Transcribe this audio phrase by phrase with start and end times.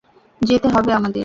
[0.41, 1.19] যেতে হবে আমাদের।